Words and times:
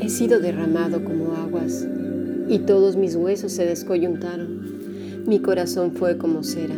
He 0.00 0.08
sido 0.08 0.40
derramado 0.40 1.04
como 1.04 1.34
aguas 1.34 1.86
y 2.48 2.58
todos 2.58 2.96
mis 2.96 3.14
huesos 3.14 3.52
se 3.52 3.64
descoyuntaron. 3.64 5.24
Mi 5.26 5.38
corazón 5.38 5.92
fue 5.92 6.18
como 6.18 6.42
cera, 6.42 6.74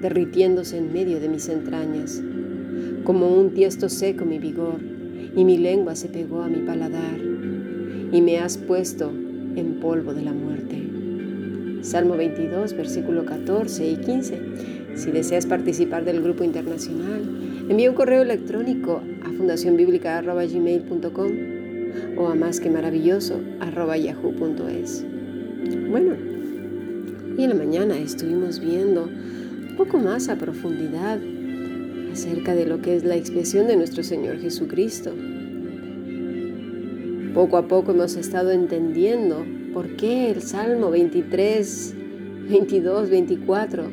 derritiéndose 0.00 0.78
en 0.78 0.92
medio 0.92 1.20
de 1.20 1.28
mis 1.28 1.48
entrañas. 1.48 2.22
Como 3.04 3.28
un 3.28 3.52
tiesto 3.52 3.90
seco 3.90 4.24
mi 4.24 4.38
vigor, 4.38 4.80
y 5.36 5.44
mi 5.44 5.58
lengua 5.58 5.96
se 5.96 6.08
pegó 6.08 6.42
a 6.42 6.48
mi 6.48 6.60
paladar, 6.66 7.18
y 8.12 8.20
me 8.22 8.38
has 8.38 8.56
puesto 8.56 9.10
en 9.10 9.80
polvo 9.80 10.14
de 10.14 10.22
la 10.22 10.32
muerte. 10.32 10.91
Salmo 11.82 12.16
22, 12.16 12.72
versículo 12.74 13.26
14 13.26 13.90
y 13.90 13.96
15. 13.96 14.40
Si 14.94 15.10
deseas 15.10 15.46
participar 15.46 16.04
del 16.04 16.22
grupo 16.22 16.44
internacional, 16.44 17.22
envía 17.68 17.90
un 17.90 17.96
correo 17.96 18.22
electrónico 18.22 19.02
a 19.24 19.30
fundacionbiblica.gmail.com 19.30 21.32
o 22.16 22.28
a 22.28 22.36
más 22.36 22.60
que 22.60 22.70
maravilloso 22.70 23.40
yahoo.es. 23.60 25.04
Bueno, 25.90 26.14
y 27.36 27.42
en 27.42 27.48
la 27.48 27.56
mañana 27.56 27.98
estuvimos 27.98 28.60
viendo 28.60 29.02
un 29.04 29.74
poco 29.76 29.98
más 29.98 30.28
a 30.28 30.36
profundidad 30.36 31.18
acerca 32.12 32.54
de 32.54 32.66
lo 32.66 32.80
que 32.80 32.94
es 32.94 33.02
la 33.04 33.16
expresión 33.16 33.66
de 33.66 33.74
nuestro 33.76 34.04
Señor 34.04 34.38
Jesucristo. 34.38 35.12
Poco 37.34 37.56
a 37.56 37.66
poco 37.66 37.90
hemos 37.92 38.14
estado 38.16 38.52
entendiendo 38.52 39.44
por 39.72 39.96
qué 39.96 40.30
el 40.30 40.42
Salmo 40.42 40.90
23, 40.90 41.94
22, 42.48 43.10
24 43.10 43.84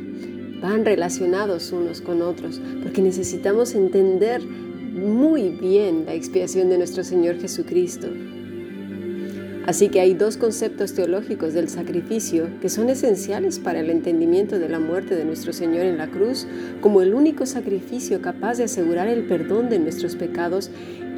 van 0.62 0.86
relacionados 0.86 1.72
unos 1.72 2.02
con 2.02 2.22
otros, 2.22 2.62
porque 2.84 3.02
necesitamos 3.02 3.76
entender 3.76 4.42
muy 4.44 5.50
bien 5.50 6.06
la 6.06 6.14
expiación 6.14 6.70
de 6.70 6.78
nuestro 6.78 7.04
Señor 7.04 7.40
Jesucristo. 7.40 8.08
Así 9.66 9.90
que 9.90 10.00
hay 10.00 10.16
dos 10.16 10.36
conceptos 10.36 10.94
teológicos 10.94 11.54
del 11.54 11.70
sacrificio 11.70 12.48
que 12.60 12.70
son 12.70 12.90
esenciales 12.90 13.60
para 13.60 13.80
el 13.80 13.92
entendimiento 13.92 14.58
de 14.58 14.68
la 14.68 14.80
muerte 14.80 15.16
de 15.16 15.26
nuestro 15.26 15.54
Señor 15.54 15.86
en 15.86 15.98
la 15.98 16.08
cruz 16.08 16.48
como 16.82 17.02
el 17.02 17.14
único 17.14 17.46
sacrificio 17.46 18.20
capaz 18.22 18.58
de 18.58 18.64
asegurar 18.64 19.08
el 19.08 19.28
perdón 19.28 19.70
de 19.70 19.78
nuestros 19.78 20.16
pecados 20.16 20.72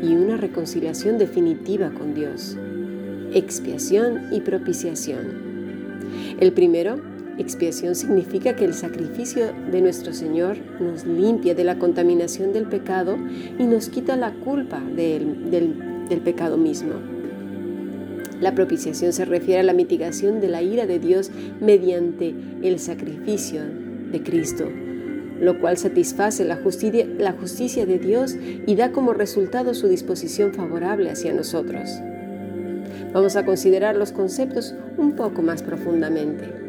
y 0.03 0.15
una 0.15 0.35
reconciliación 0.35 1.17
definitiva 1.17 1.91
con 1.91 2.13
Dios. 2.13 2.57
Expiación 3.33 4.27
y 4.33 4.41
propiciación. 4.41 5.51
El 6.39 6.51
primero 6.51 6.99
Expiación 7.37 7.95
significa 7.95 8.57
que 8.57 8.65
el 8.65 8.73
sacrificio 8.73 9.53
de 9.71 9.81
nuestro 9.81 10.13
Señor 10.13 10.57
nos 10.81 11.05
limpia 11.05 11.55
de 11.55 11.63
la 11.63 11.79
contaminación 11.79 12.51
del 12.51 12.65
pecado 12.65 13.17
y 13.57 13.63
nos 13.63 13.87
quita 13.87 14.17
la 14.17 14.33
culpa 14.33 14.81
del, 14.81 16.19
pecado 16.25 16.57
mismo. 16.57 16.91
La 18.41 18.53
propiciación 18.53 19.13
se 19.13 19.23
refiere 19.23 19.61
a 19.61 19.63
la 19.63 19.73
mitigación 19.73 20.41
de 20.41 20.49
la 20.49 20.61
ira 20.61 20.85
de 20.85 20.99
Dios 20.99 21.31
mediante 21.61 22.35
el 22.63 22.79
sacrificio 22.79 23.61
de 24.11 24.21
Cristo, 24.21 24.67
lo 25.39 25.57
cual 25.59 25.77
satisface 25.77 26.43
la 26.43 26.57
justicia 26.57 27.85
de 27.85 27.97
Dios 27.97 28.35
y 28.67 28.75
da 28.75 28.91
como 28.91 29.13
resultado 29.13 29.73
su 29.73 29.87
disposición 29.87 30.53
favorable 30.53 31.09
hacia 31.09 31.33
nosotros. 31.33 31.89
Vamos 33.13 33.35
a 33.35 33.45
considerar 33.45 33.97
los 33.97 34.11
conceptos 34.13 34.73
un 34.97 35.13
poco 35.17 35.41
más 35.41 35.63
profundamente. 35.63 36.61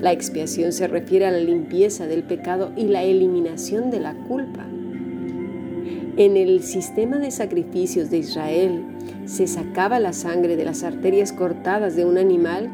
La 0.00 0.12
expiación 0.12 0.72
se 0.72 0.88
refiere 0.88 1.24
a 1.26 1.30
la 1.30 1.38
limpieza 1.38 2.06
del 2.06 2.24
pecado 2.24 2.72
y 2.76 2.88
la 2.88 3.04
eliminación 3.04 3.90
de 3.90 4.00
la 4.00 4.14
culpa. 4.14 4.66
En 6.16 6.36
el 6.36 6.62
sistema 6.62 7.18
de 7.18 7.30
sacrificios 7.30 8.10
de 8.10 8.18
Israel 8.18 8.84
se 9.24 9.46
sacaba 9.46 10.00
la 10.00 10.12
sangre 10.12 10.56
de 10.56 10.64
las 10.64 10.82
arterias 10.82 11.32
cortadas 11.32 11.96
de 11.96 12.04
un 12.04 12.18
animal 12.18 12.68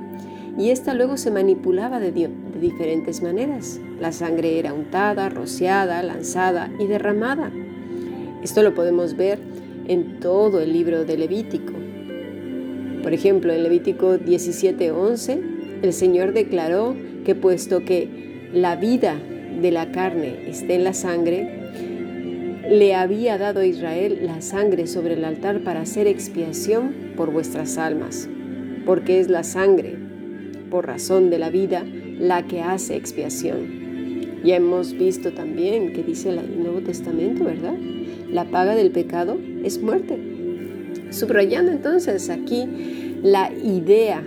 y 0.58 0.70
ésta 0.70 0.94
luego 0.94 1.16
se 1.16 1.30
manipulaba 1.30 2.00
de, 2.00 2.10
de, 2.10 2.30
diferentes 2.60 3.22
maneras. 3.22 3.80
La 4.00 4.12
sangre 4.12 4.58
era 4.58 4.72
untada, 4.72 5.28
rociada, 5.28 6.02
lanzada 6.02 6.70
y 6.78 6.86
derramada. 6.86 7.50
Esto 8.42 8.62
lo 8.62 8.74
podemos 8.74 9.16
ver 9.16 9.38
en 9.88 10.20
todo 10.20 10.60
el 10.60 10.72
libro 10.72 11.04
de 11.04 11.16
Levítico. 11.16 11.79
Por 13.02 13.14
ejemplo, 13.14 13.52
en 13.52 13.62
Levítico 13.62 14.18
17:11, 14.18 15.40
el 15.82 15.92
Señor 15.92 16.32
declaró 16.32 16.94
que 17.24 17.34
puesto 17.34 17.84
que 17.84 18.48
la 18.52 18.76
vida 18.76 19.16
de 19.60 19.70
la 19.70 19.90
carne 19.92 20.48
está 20.48 20.74
en 20.74 20.84
la 20.84 20.92
sangre, 20.92 21.60
le 22.70 22.94
había 22.94 23.38
dado 23.38 23.60
a 23.60 23.66
Israel 23.66 24.20
la 24.22 24.40
sangre 24.42 24.86
sobre 24.86 25.14
el 25.14 25.24
altar 25.24 25.60
para 25.60 25.80
hacer 25.80 26.06
expiación 26.06 26.94
por 27.16 27.32
vuestras 27.32 27.78
almas, 27.78 28.28
porque 28.86 29.18
es 29.18 29.28
la 29.28 29.42
sangre, 29.42 29.96
por 30.70 30.86
razón 30.86 31.30
de 31.30 31.38
la 31.38 31.50
vida, 31.50 31.84
la 32.18 32.46
que 32.46 32.60
hace 32.60 32.96
expiación. 32.96 33.80
Ya 34.44 34.56
hemos 34.56 34.92
visto 34.92 35.32
también 35.32 35.92
que 35.92 36.02
dice 36.02 36.30
el 36.30 36.62
Nuevo 36.62 36.80
Testamento, 36.80 37.44
¿verdad? 37.44 37.74
La 38.30 38.44
paga 38.44 38.74
del 38.74 38.90
pecado 38.90 39.36
es 39.64 39.82
muerte. 39.82 40.29
Subrayando 41.10 41.72
entonces 41.72 42.30
aquí 42.30 42.66
la 43.22 43.52
idea 43.52 44.22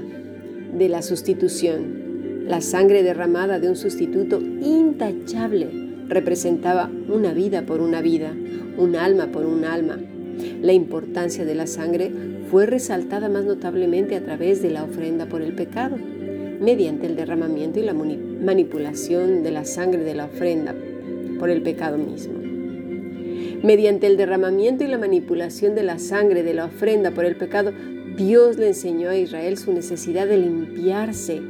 de 0.77 0.89
la 0.89 1.01
sustitución, 1.01 2.45
la 2.47 2.61
sangre 2.61 3.03
derramada 3.03 3.59
de 3.59 3.69
un 3.69 3.75
sustituto 3.75 4.39
intachable 4.41 5.69
representaba 6.09 6.91
una 7.07 7.33
vida 7.33 7.63
por 7.63 7.79
una 7.79 8.01
vida, 8.01 8.33
un 8.77 8.95
alma 8.95 9.27
por 9.27 9.45
un 9.45 9.63
alma. 9.63 9.97
La 10.61 10.73
importancia 10.73 11.45
de 11.45 11.55
la 11.55 11.67
sangre 11.67 12.11
fue 12.51 12.66
resaltada 12.66 13.29
más 13.29 13.45
notablemente 13.45 14.16
a 14.16 14.23
través 14.23 14.61
de 14.61 14.72
la 14.72 14.83
ofrenda 14.83 15.27
por 15.27 15.41
el 15.41 15.53
pecado, 15.53 15.95
mediante 16.59 17.07
el 17.07 17.16
derramamiento 17.16 17.79
y 17.79 17.83
la 17.83 17.93
manipulación 17.93 19.41
de 19.43 19.51
la 19.51 19.63
sangre 19.66 20.03
de 20.03 20.16
la 20.16 20.25
ofrenda 20.25 20.75
por 21.39 21.49
el 21.49 21.61
pecado 21.61 21.97
mismo. 21.97 22.53
Mediante 23.63 24.07
el 24.07 24.18
derramamiento 24.18 24.84
y 24.84 24.88
la 24.88 24.97
manipulación 24.97 25.74
de 25.74 25.84
la 25.84 25.97
sangre 25.97 26.44
de 26.44 26.53
la 26.53 26.66
ofrenda 26.66 27.12
por 27.12 27.24
el 27.24 27.38
pecado, 27.38 27.72
Dios 28.18 28.57
le 28.57 28.68
enseñó 28.68 29.09
a 29.09 29.16
Israel 29.16 29.57
su 29.57 29.72
necesidad 29.72 30.28
de 30.28 30.38
limpiarse 30.38 31.41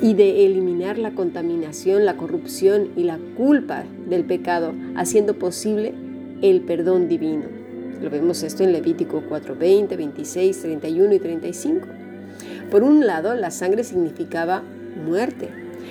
y 0.00 0.14
de 0.14 0.46
eliminar 0.46 0.96
la 0.96 1.10
contaminación, 1.10 2.06
la 2.06 2.16
corrupción 2.16 2.88
y 2.96 3.02
la 3.02 3.18
culpa 3.36 3.84
del 4.08 4.24
pecado, 4.24 4.72
haciendo 4.96 5.34
posible 5.34 5.92
el 6.40 6.62
perdón 6.62 7.08
divino. 7.08 7.44
Lo 8.02 8.08
vemos 8.08 8.42
esto 8.42 8.64
en 8.64 8.72
Levítico 8.72 9.22
4:20, 9.28 9.98
26, 9.98 10.62
31 10.62 11.14
y 11.14 11.18
35. 11.18 11.86
Por 12.70 12.84
un 12.84 13.06
lado, 13.06 13.34
la 13.34 13.50
sangre 13.50 13.84
significaba 13.84 14.62
muerte. 15.04 15.50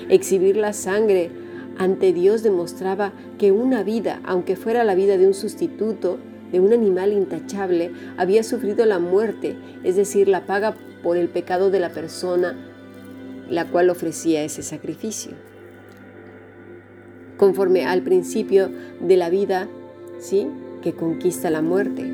Exhibir 0.09 0.57
la 0.57 0.73
sangre 0.73 1.29
ante 1.77 2.13
Dios 2.13 2.43
demostraba 2.43 3.13
que 3.37 3.51
una 3.51 3.83
vida, 3.83 4.21
aunque 4.25 4.55
fuera 4.55 4.83
la 4.83 4.95
vida 4.95 5.17
de 5.17 5.27
un 5.27 5.33
sustituto, 5.33 6.17
de 6.51 6.59
un 6.59 6.73
animal 6.73 7.13
intachable, 7.13 7.91
había 8.17 8.43
sufrido 8.43 8.85
la 8.85 8.99
muerte, 8.99 9.55
es 9.83 9.95
decir, 9.95 10.27
la 10.27 10.45
paga 10.45 10.75
por 11.03 11.17
el 11.17 11.29
pecado 11.29 11.69
de 11.71 11.79
la 11.79 11.89
persona 11.89 12.55
la 13.49 13.65
cual 13.65 13.89
ofrecía 13.89 14.43
ese 14.43 14.63
sacrificio. 14.63 15.31
Conforme 17.37 17.85
al 17.85 18.01
principio 18.01 18.69
de 18.99 19.17
la 19.17 19.29
vida, 19.29 19.67
¿sí? 20.19 20.47
que 20.81 20.93
conquista 20.93 21.49
la 21.49 21.61
muerte. 21.61 22.13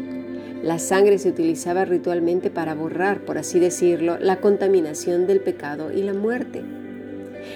La 0.64 0.80
sangre 0.80 1.18
se 1.18 1.30
utilizaba 1.30 1.86
ritualmente 1.86 2.50
para 2.50 2.74
borrar, 2.74 3.26
por 3.26 3.38
así 3.38 3.60
decirlo, 3.60 4.18
la 4.20 4.40
contaminación 4.40 5.28
del 5.28 5.42
pecado 5.42 5.92
y 5.92 6.04
la 6.04 6.14
muerte. 6.14 6.64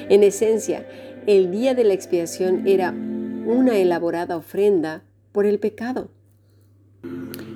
En 0.09 0.23
esencia, 0.23 0.85
el 1.27 1.51
día 1.51 1.75
de 1.75 1.83
la 1.83 1.93
expiación 1.93 2.65
era 2.67 2.91
una 2.91 3.75
elaborada 3.77 4.37
ofrenda 4.37 5.03
por 5.33 5.45
el 5.45 5.59
pecado, 5.59 6.09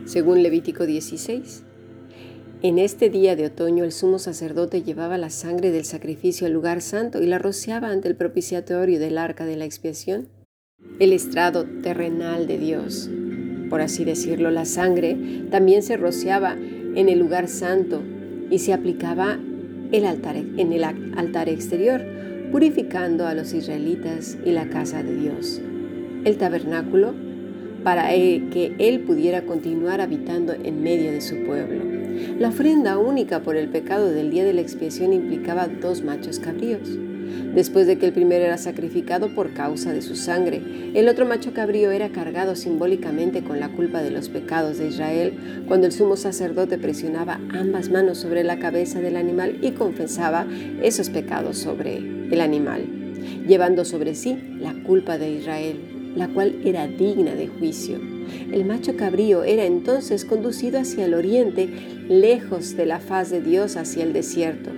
según 0.03 0.43
Levítico 0.43 0.85
16. 0.85 1.63
En 2.63 2.77
este 2.77 3.09
día 3.09 3.37
de 3.37 3.45
otoño 3.45 3.85
el 3.85 3.93
sumo 3.93 4.19
sacerdote 4.19 4.83
llevaba 4.83 5.17
la 5.17 5.29
sangre 5.29 5.71
del 5.71 5.85
sacrificio 5.85 6.47
al 6.47 6.53
lugar 6.53 6.81
santo 6.81 7.21
y 7.21 7.27
la 7.27 7.39
rociaba 7.39 7.91
ante 7.91 8.09
el 8.09 8.17
propiciatorio 8.17 8.99
del 8.99 9.17
arca 9.17 9.45
de 9.45 9.55
la 9.55 9.63
expiación, 9.63 10.27
el 10.99 11.13
estrado 11.13 11.63
terrenal 11.81 12.47
de 12.47 12.57
Dios. 12.57 13.09
Por 13.69 13.79
así 13.79 14.03
decirlo, 14.03 14.51
la 14.51 14.65
sangre 14.65 15.45
también 15.49 15.81
se 15.81 15.95
rociaba 15.95 16.57
en 16.57 17.07
el 17.07 17.19
lugar 17.19 17.47
santo 17.47 18.01
y 18.49 18.59
se 18.59 18.73
aplicaba 18.73 19.39
el 19.93 20.05
altar, 20.05 20.35
en 20.35 20.73
el 20.73 20.83
altar 20.83 21.47
exterior, 21.47 22.01
purificando 22.51 23.27
a 23.27 23.33
los 23.33 23.53
israelitas 23.53 24.37
y 24.45 24.51
la 24.51 24.69
casa 24.69 25.03
de 25.03 25.15
Dios. 25.15 25.61
El 26.23 26.37
tabernáculo 26.37 27.13
para 27.83 28.09
que 28.09 28.75
Él 28.77 29.01
pudiera 29.01 29.43
continuar 29.43 30.01
habitando 30.01 30.53
en 30.53 30.83
medio 30.83 31.11
de 31.11 31.21
su 31.21 31.43
pueblo. 31.43 31.83
La 32.39 32.49
ofrenda 32.49 32.97
única 32.97 33.41
por 33.41 33.55
el 33.55 33.69
pecado 33.69 34.09
del 34.11 34.29
día 34.29 34.43
de 34.43 34.53
la 34.53 34.61
expiación 34.61 35.13
implicaba 35.13 35.67
dos 35.67 36.03
machos 36.03 36.39
cabríos. 36.39 36.87
Después 37.53 37.87
de 37.87 37.97
que 37.97 38.05
el 38.05 38.13
primero 38.13 38.45
era 38.45 38.57
sacrificado 38.57 39.33
por 39.33 39.53
causa 39.53 39.93
de 39.93 40.01
su 40.01 40.15
sangre. 40.15 40.61
El 40.93 41.07
otro 41.07 41.25
macho 41.25 41.53
cabrío 41.53 41.91
era 41.91 42.09
cargado 42.09 42.55
simbólicamente 42.55 43.43
con 43.43 43.59
la 43.59 43.69
culpa 43.69 44.01
de 44.01 44.11
los 44.11 44.29
pecados 44.29 44.77
de 44.77 44.87
Israel 44.87 45.63
cuando 45.67 45.87
el 45.87 45.93
sumo 45.93 46.17
sacerdote 46.17 46.77
presionaba 46.77 47.39
ambas 47.53 47.89
manos 47.89 48.17
sobre 48.17 48.43
la 48.43 48.59
cabeza 48.59 48.99
del 48.99 49.15
animal 49.15 49.57
y 49.61 49.71
confesaba 49.71 50.45
esos 50.81 51.09
pecados 51.09 51.57
sobre 51.57 51.97
el 51.97 52.41
animal, 52.41 52.85
llevando 53.47 53.85
sobre 53.85 54.15
sí 54.15 54.37
la 54.59 54.73
culpa 54.83 55.17
de 55.17 55.31
Israel, 55.31 55.79
la 56.15 56.27
cual 56.27 56.61
era 56.63 56.87
digna 56.87 57.35
de 57.35 57.47
juicio. 57.47 57.99
El 58.51 58.65
macho 58.65 58.95
cabrío 58.95 59.43
era 59.43 59.65
entonces 59.65 60.25
conducido 60.25 60.79
hacia 60.79 61.05
el 61.05 61.13
oriente, 61.13 61.69
lejos 62.07 62.75
de 62.75 62.85
la 62.85 62.99
faz 62.99 63.29
de 63.29 63.41
Dios 63.41 63.77
hacia 63.77 64.03
el 64.03 64.13
desierto, 64.13 64.71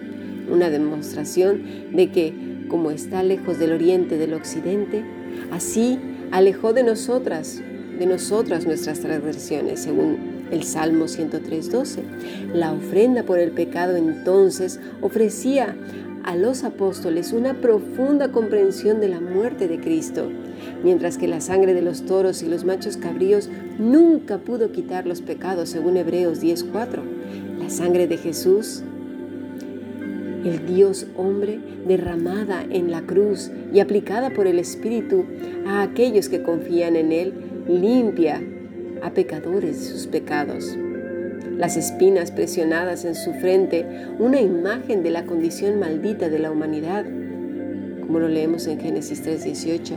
una 0.54 0.70
demostración 0.70 1.64
de 1.94 2.12
que 2.12 2.34
como 2.70 2.92
está 2.92 3.24
lejos 3.24 3.60
del 3.60 3.74
oriente 3.74 4.18
del 4.18 4.34
occidente, 4.34 5.04
así 5.52 6.00
alejó 6.32 6.74
de 6.74 6.84
nosotras, 6.84 7.62
de 8.00 8.06
nosotras 8.06 8.66
nuestras 8.66 9.00
transgresiones, 9.00 9.82
según 9.82 10.34
el 10.52 10.64
Salmo 10.64 11.06
103.12. 11.06 12.54
La 12.54 12.74
ofrenda 12.74 13.24
por 13.24 13.40
el 13.40 13.52
pecado 13.52 13.96
entonces 13.96 14.80
ofrecía 15.02 15.76
a 16.24 16.36
los 16.36 16.64
apóstoles 16.64 17.34
una 17.34 17.54
profunda 17.56 18.32
comprensión 18.32 19.02
de 19.02 19.10
la 19.10 19.20
muerte 19.20 19.68
de 19.68 19.80
Cristo, 19.80 20.30
mientras 20.84 21.18
que 21.18 21.28
la 21.28 21.42
sangre 21.42 21.74
de 21.74 21.82
los 21.82 22.06
toros 22.06 22.42
y 22.44 22.48
los 22.48 22.64
machos 22.64 22.98
cabríos 22.98 23.50
nunca 23.78 24.38
pudo 24.38 24.72
quitar 24.72 25.06
los 25.06 25.22
pecados, 25.22 25.70
según 25.70 25.98
Hebreos 25.98 26.42
10.4. 26.42 27.02
La 27.60 27.70
sangre 27.70 28.08
de 28.08 28.18
Jesús 28.18 28.84
el 30.44 30.66
Dios 30.66 31.08
hombre 31.18 31.60
derramada 31.88 32.66
en 32.70 32.92
la 32.92 33.02
cruz 33.02 33.52
y 33.74 33.80
aplicada 33.80 34.32
por 34.32 34.48
el 34.48 34.60
Espíritu 34.60 35.26
a 35.66 35.82
aquellos 35.82 36.30
que 36.30 36.44
confían 36.44 36.96
en 36.96 37.12
Él, 37.12 37.34
limpia 37.68 38.42
a 39.02 39.12
pecadores 39.12 39.78
sus 39.78 40.08
pecados. 40.08 40.78
Las 41.58 41.78
espinas 41.78 42.32
presionadas 42.32 43.06
en 43.06 43.16
su 43.16 43.34
frente, 43.34 43.86
una 44.20 44.42
imagen 44.42 45.04
de 45.04 45.12
la 45.12 45.26
condición 45.26 45.80
maldita 45.80 46.30
de 46.30 46.40
la 46.40 46.52
humanidad, 46.52 47.06
como 48.02 48.20
lo 48.20 48.28
leemos 48.28 48.68
en 48.68 48.80
Génesis 48.80 49.22
3:18, 49.24 49.94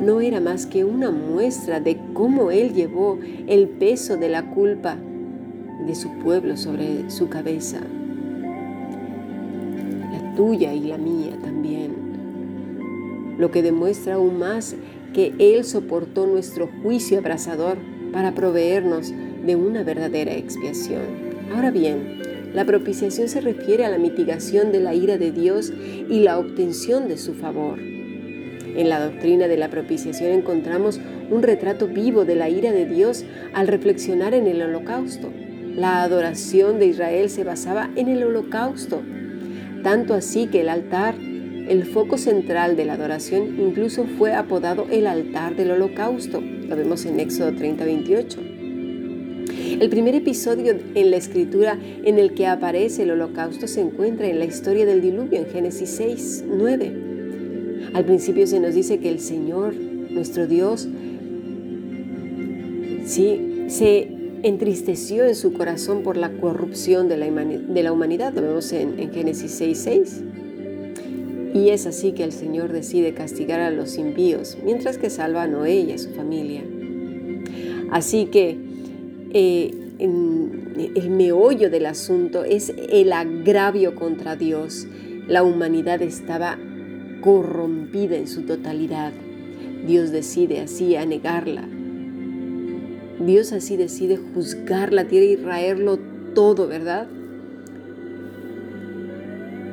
no 0.00 0.20
era 0.20 0.40
más 0.40 0.66
que 0.66 0.84
una 0.84 1.10
muestra 1.10 1.80
de 1.80 1.98
cómo 2.14 2.50
Él 2.50 2.72
llevó 2.72 3.18
el 3.46 3.68
peso 3.68 4.16
de 4.16 4.28
la 4.28 4.50
culpa 4.50 4.96
de 5.86 5.94
su 5.94 6.10
pueblo 6.18 6.56
sobre 6.56 7.10
su 7.10 7.28
cabeza 7.28 7.80
tuya 10.36 10.72
y 10.72 10.80
la 10.80 10.98
mía 10.98 11.38
también. 11.42 13.36
Lo 13.38 13.50
que 13.50 13.62
demuestra 13.62 14.14
aún 14.14 14.38
más 14.38 14.76
que 15.14 15.32
Él 15.38 15.64
soportó 15.64 16.26
nuestro 16.26 16.68
juicio 16.82 17.18
abrasador 17.18 17.78
para 18.12 18.34
proveernos 18.34 19.12
de 19.44 19.56
una 19.56 19.82
verdadera 19.82 20.34
expiación. 20.34 21.02
Ahora 21.54 21.70
bien, 21.70 22.20
la 22.54 22.64
propiciación 22.64 23.28
se 23.28 23.40
refiere 23.40 23.84
a 23.84 23.90
la 23.90 23.98
mitigación 23.98 24.72
de 24.72 24.80
la 24.80 24.94
ira 24.94 25.18
de 25.18 25.30
Dios 25.30 25.72
y 26.08 26.20
la 26.20 26.38
obtención 26.38 27.08
de 27.08 27.16
su 27.16 27.34
favor. 27.34 27.78
En 27.78 28.88
la 28.88 29.04
doctrina 29.04 29.48
de 29.48 29.56
la 29.56 29.68
propiciación 29.68 30.32
encontramos 30.32 31.00
un 31.30 31.42
retrato 31.42 31.86
vivo 31.86 32.24
de 32.24 32.36
la 32.36 32.48
ira 32.48 32.72
de 32.72 32.86
Dios 32.86 33.24
al 33.52 33.68
reflexionar 33.68 34.34
en 34.34 34.46
el 34.46 34.62
holocausto. 34.62 35.30
La 35.76 36.02
adoración 36.02 36.78
de 36.78 36.86
Israel 36.86 37.30
se 37.30 37.44
basaba 37.44 37.90
en 37.96 38.08
el 38.08 38.24
holocausto, 38.24 39.02
tanto 39.82 40.14
así 40.14 40.46
que 40.46 40.60
el 40.60 40.68
altar, 40.68 41.14
el 41.16 41.84
foco 41.84 42.18
central 42.18 42.76
de 42.76 42.84
la 42.84 42.94
adoración, 42.94 43.58
incluso 43.60 44.04
fue 44.18 44.34
apodado 44.34 44.86
el 44.90 45.06
altar 45.06 45.56
del 45.56 45.70
holocausto. 45.70 46.40
Lo 46.40 46.76
vemos 46.76 47.04
en 47.06 47.20
Éxodo 47.20 47.52
30, 47.52 47.84
28. 47.84 48.40
El 49.80 49.88
primer 49.88 50.14
episodio 50.14 50.76
en 50.94 51.10
la 51.10 51.16
escritura 51.16 51.78
en 52.04 52.18
el 52.18 52.34
que 52.34 52.46
aparece 52.46 53.04
el 53.04 53.12
holocausto 53.12 53.66
se 53.66 53.80
encuentra 53.80 54.26
en 54.28 54.38
la 54.38 54.44
historia 54.44 54.84
del 54.84 55.00
diluvio 55.00 55.38
en 55.38 55.46
Génesis 55.46 55.90
6, 55.90 56.44
9. 56.46 56.92
Al 57.94 58.04
principio 58.04 58.46
se 58.46 58.60
nos 58.60 58.74
dice 58.74 58.98
que 58.98 59.08
el 59.08 59.20
Señor, 59.20 59.74
nuestro 59.74 60.46
Dios, 60.46 60.88
sí, 63.04 63.64
se 63.68 64.19
entristeció 64.42 65.26
en 65.26 65.34
su 65.34 65.52
corazón 65.52 66.02
por 66.02 66.16
la 66.16 66.30
corrupción 66.32 67.08
de 67.08 67.16
la, 67.16 67.92
humanidad. 67.92 68.32
Lo 68.34 68.42
vemos 68.42 68.72
en, 68.72 68.98
en 68.98 69.12
Génesis 69.12 69.60
6.6. 69.60 70.40
Y 71.54 71.70
es 71.70 71.86
así 71.86 72.12
que 72.12 72.24
el 72.24 72.32
Señor 72.32 72.72
decide 72.72 73.12
castigar 73.12 73.60
a 73.60 73.70
los 73.70 73.98
impíos, 73.98 74.56
mientras 74.64 74.98
que 74.98 75.10
salva 75.10 75.42
a 75.42 75.46
Noé 75.48 75.80
y 75.80 75.92
a 75.92 75.98
su 75.98 76.10
familia. 76.10 76.62
Así 77.90 78.26
que 78.26 78.56
eh, 79.32 79.74
el 79.98 81.10
meollo 81.10 81.70
del 81.70 81.86
asunto 81.86 82.44
es 82.44 82.72
el 82.90 83.12
agravio 83.12 83.94
contra 83.96 84.36
Dios. 84.36 84.86
La 85.26 85.42
humanidad 85.42 86.00
estaba 86.02 86.58
corrompida 87.20 88.16
en 88.16 88.28
su 88.28 88.42
totalidad. 88.42 89.12
Dios 89.86 90.10
decide 90.10 90.60
así 90.60 90.96
anegarla, 90.96 91.68
Dios 93.20 93.52
así 93.52 93.76
decide 93.76 94.16
juzgar 94.16 94.92
la 94.92 95.04
tierra 95.04 95.26
y 95.26 95.36
raerlo 95.36 95.98
todo, 96.34 96.66
¿verdad? 96.66 97.06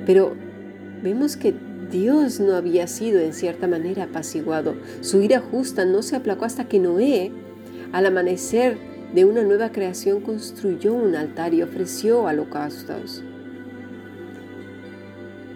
Pero 0.05 0.35
vemos 1.01 1.37
que 1.37 1.53
Dios 1.89 2.41
no 2.41 2.55
había 2.55 2.87
sido 2.87 3.19
en 3.21 3.33
cierta 3.33 3.67
manera 3.67 4.03
apaciguado. 4.03 4.75
Su 5.01 5.21
ira 5.21 5.39
justa 5.39 5.85
no 5.85 6.01
se 6.01 6.17
aplacó 6.17 6.43
hasta 6.45 6.67
que 6.67 6.79
Noé, 6.79 7.31
al 7.93 8.05
amanecer 8.05 8.77
de 9.13 9.23
una 9.23 9.43
nueva 9.43 9.71
creación, 9.71 10.21
construyó 10.21 10.93
un 10.93 11.15
altar 11.15 11.53
y 11.53 11.61
ofreció 11.61 12.23
holocaustos. 12.23 13.23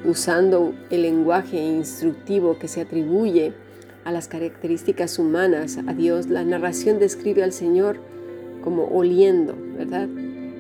Usando 0.05 0.73
el 0.89 1.01
lenguaje 1.01 1.57
instructivo 1.57 2.57
que 2.57 2.69
se 2.69 2.81
atribuye 2.81 3.53
a 4.03 4.11
las 4.11 4.27
características 4.27 5.19
humanas, 5.19 5.77
a 5.85 5.93
Dios, 5.93 6.27
la 6.27 6.43
narración 6.43 6.99
describe 6.99 7.43
al 7.43 7.53
Señor 7.53 7.97
como 8.63 8.85
oliendo, 8.85 9.55
¿verdad? 9.77 10.09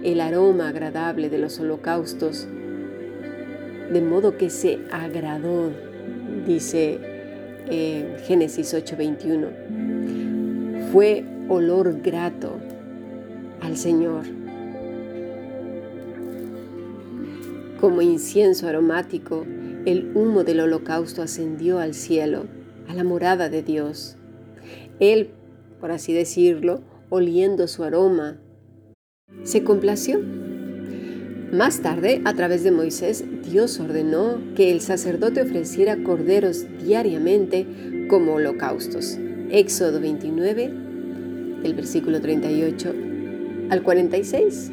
El 0.03 0.21
aroma 0.21 0.69
agradable 0.69 1.29
de 1.29 1.37
los 1.37 1.59
holocaustos, 1.59 2.47
de 3.91 4.01
modo 4.01 4.37
que 4.37 4.49
se 4.49 4.79
agradó, 4.91 5.71
dice 6.45 6.99
eh, 7.67 8.17
Génesis 8.25 8.73
8:21. 8.73 10.91
Fue 10.91 11.23
olor 11.49 12.01
grato 12.01 12.57
al 13.61 13.77
Señor. 13.77 14.25
Como 17.79 18.01
incienso 18.01 18.67
aromático, 18.67 19.45
el 19.85 20.11
humo 20.13 20.43
del 20.43 20.59
holocausto 20.59 21.21
ascendió 21.21 21.79
al 21.79 21.93
cielo 21.93 22.45
a 22.87 22.93
la 22.93 23.03
morada 23.03 23.49
de 23.49 23.63
Dios. 23.63 24.17
Él, 24.99 25.31
por 25.79 25.91
así 25.91 26.13
decirlo, 26.13 26.81
oliendo 27.09 27.67
su 27.67 27.83
aroma, 27.83 28.39
se 29.43 29.63
complació. 29.63 30.19
Más 31.51 31.81
tarde, 31.81 32.21
a 32.23 32.33
través 32.33 32.63
de 32.63 32.71
Moisés, 32.71 33.25
Dios 33.43 33.79
ordenó 33.79 34.39
que 34.55 34.71
el 34.71 34.79
sacerdote 34.79 35.41
ofreciera 35.41 36.01
corderos 36.01 36.65
diariamente 36.83 38.05
como 38.09 38.35
holocaustos. 38.35 39.17
Éxodo 39.49 39.99
29, 39.99 40.71
el 41.63 41.73
versículo 41.73 42.21
38 42.21 42.93
al 43.69 43.83
46. 43.83 44.71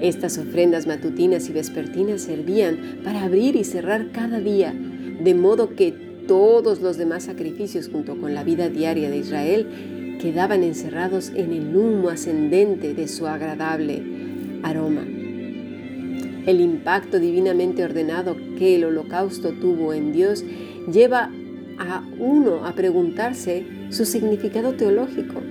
Estas 0.00 0.38
ofrendas 0.38 0.86
matutinas 0.86 1.48
y 1.48 1.52
vespertinas 1.52 2.22
servían 2.22 3.00
para 3.04 3.24
abrir 3.24 3.56
y 3.56 3.64
cerrar 3.64 4.12
cada 4.12 4.40
día, 4.40 4.72
de 4.72 5.34
modo 5.34 5.74
que 5.74 6.09
todos 6.30 6.80
los 6.80 6.96
demás 6.96 7.24
sacrificios 7.24 7.88
junto 7.88 8.16
con 8.16 8.34
la 8.34 8.44
vida 8.44 8.68
diaria 8.68 9.10
de 9.10 9.16
Israel 9.16 10.16
quedaban 10.22 10.62
encerrados 10.62 11.32
en 11.34 11.52
el 11.52 11.74
humo 11.74 12.08
ascendente 12.08 12.94
de 12.94 13.08
su 13.08 13.26
agradable 13.26 14.00
aroma. 14.62 15.02
El 16.46 16.60
impacto 16.60 17.18
divinamente 17.18 17.82
ordenado 17.82 18.36
que 18.56 18.76
el 18.76 18.84
holocausto 18.84 19.54
tuvo 19.54 19.92
en 19.92 20.12
Dios 20.12 20.44
lleva 20.92 21.32
a 21.80 22.04
uno 22.20 22.64
a 22.64 22.76
preguntarse 22.76 23.66
su 23.88 24.04
significado 24.04 24.74
teológico. 24.74 25.42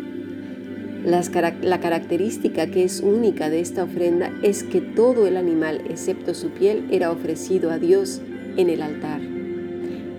la 1.03 1.79
característica 1.81 2.67
que 2.67 2.85
es 2.85 3.01
única 3.01 3.49
de 3.49 3.59
esta 3.59 3.83
ofrenda 3.83 4.31
es 4.43 4.63
que 4.63 4.79
todo 4.79 5.27
el 5.27 5.35
animal, 5.35 5.81
excepto 5.89 6.33
su 6.33 6.51
piel, 6.51 6.85
era 6.89 7.11
ofrecido 7.11 7.69
a 7.69 7.79
Dios 7.79 8.21
en 8.55 8.69
el 8.69 8.81
altar 8.81 9.38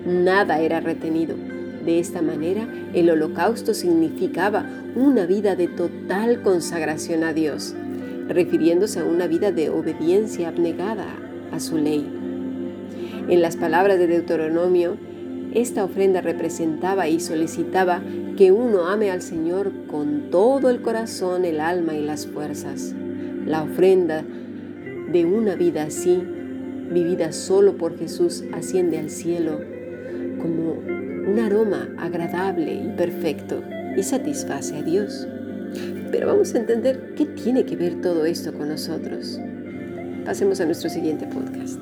nada 0.07 0.61
era 0.61 0.81
retenido. 0.81 1.37
De 1.85 1.99
esta 1.99 2.21
manera, 2.21 2.69
el 2.93 3.09
holocausto 3.09 3.73
significaba 3.73 4.67
una 4.95 5.25
vida 5.25 5.57
de 5.57 5.67
total 5.69 6.43
consagración 6.43 7.25
a 7.25 7.33
Dios, 7.33 7.75
refiriéndose 8.29 9.01
a 9.01 9.05
una 9.05 9.27
vida 9.27 9.51
de 9.51 9.71
obediencia 9.71 10.49
abnegada 10.49 11.07
a 11.53 11.61
su 11.61 11.79
ley. 11.79 12.07
En 13.29 13.41
las 13.41 13.57
palabras 13.57 13.99
de 13.99 14.07
Deuteronomio, 14.07 14.97
esta 15.53 15.85
ofrenda 15.85 16.21
representaba 16.21 17.09
y 17.09 17.19
solicitaba 17.19 18.03
que 18.37 18.53
uno 18.53 18.87
ame 18.87 19.11
al 19.11 19.23
Señor 19.23 19.73
con 19.89 20.31
todo 20.31 20.71
el 20.71 20.81
corazón, 20.81 21.45
el 21.45 21.61
alma 21.61 21.95
y 21.95 22.05
las 22.05 22.27
fuerzas. 22.27 22.95
La 23.47 23.63
ofrenda 23.63 24.23
de 25.11 25.25
una 25.25 25.57
vida 25.57 25.85
así, 25.85 26.23
vivida 26.91 27.33
solo 27.33 27.77
por 27.77 27.99
Jesús, 27.99 28.45
asciende 28.53 28.99
al 28.99 29.11
cielo 29.11 29.61
como 30.41 30.73
un 30.73 31.39
aroma 31.39 31.89
agradable 31.99 32.75
y 32.75 32.89
perfecto 32.97 33.63
y 33.97 34.03
satisface 34.03 34.77
a 34.77 34.83
Dios. 34.83 35.29
Pero 36.11 36.27
vamos 36.27 36.55
a 36.55 36.59
entender 36.59 37.15
qué 37.17 37.27
tiene 37.27 37.65
que 37.65 37.77
ver 37.77 38.01
todo 38.01 38.25
esto 38.25 38.53
con 38.53 38.69
nosotros. 38.69 39.39
Pasemos 40.25 40.61
a 40.61 40.67
nuestro 40.67 40.91
siguiente 40.91 41.27
podcast. 41.27 41.79